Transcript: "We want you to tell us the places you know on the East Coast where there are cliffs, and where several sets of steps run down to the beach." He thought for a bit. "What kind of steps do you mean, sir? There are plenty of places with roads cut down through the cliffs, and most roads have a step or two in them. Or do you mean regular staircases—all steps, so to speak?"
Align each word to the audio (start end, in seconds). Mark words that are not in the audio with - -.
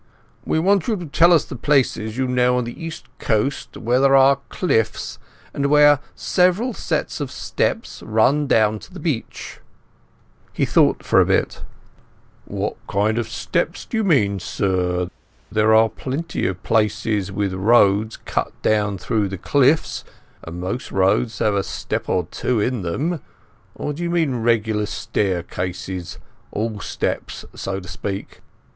"We 0.45 0.57
want 0.57 0.87
you 0.87 0.95
to 0.97 1.05
tell 1.05 1.31
us 1.31 1.45
the 1.45 1.55
places 1.55 2.17
you 2.17 2.25
know 2.27 2.57
on 2.57 2.63
the 2.63 2.83
East 2.85 3.05
Coast 3.19 3.77
where 3.77 3.99
there 3.99 4.15
are 4.15 4.39
cliffs, 4.49 5.19
and 5.53 5.67
where 5.67 5.99
several 6.15 6.73
sets 6.73 7.21
of 7.21 7.29
steps 7.31 8.01
run 8.01 8.47
down 8.47 8.79
to 8.79 8.91
the 8.91 8.99
beach." 8.99 9.59
He 10.53 10.65
thought 10.65 11.03
for 11.03 11.21
a 11.21 11.25
bit. 11.27 11.63
"What 12.45 12.77
kind 12.87 13.19
of 13.19 13.29
steps 13.29 13.85
do 13.85 13.97
you 13.97 14.03
mean, 14.03 14.39
sir? 14.39 15.11
There 15.51 15.75
are 15.75 15.87
plenty 15.87 16.47
of 16.47 16.63
places 16.63 17.31
with 17.31 17.53
roads 17.53 18.17
cut 18.17 18.59
down 18.63 18.97
through 18.97 19.27
the 19.29 19.37
cliffs, 19.37 20.03
and 20.43 20.59
most 20.59 20.91
roads 20.91 21.37
have 21.37 21.53
a 21.53 21.61
step 21.61 22.09
or 22.09 22.27
two 22.31 22.59
in 22.59 22.81
them. 22.81 23.21
Or 23.75 23.93
do 23.93 24.01
you 24.01 24.09
mean 24.09 24.41
regular 24.41 24.87
staircases—all 24.87 26.79
steps, 26.79 27.45
so 27.53 27.79
to 27.79 27.87
speak?" 27.87 28.39